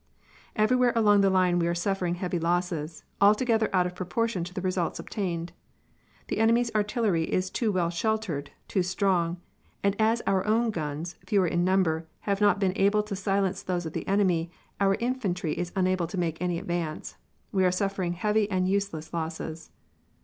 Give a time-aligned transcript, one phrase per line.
[0.55, 4.59] "Everywhere along the line we are suffering heavy losses, altogether out of proportion to the
[4.59, 5.51] results obtained.
[6.27, 9.37] The enemy's artillery is too well sheltered, too strong;
[9.83, 13.85] and as our own guns, fewer in number, have not been able to silence those
[13.85, 17.15] of the enemy, our infantry is unable to make any advance.
[17.51, 19.69] We are suffering heavy and useless losses.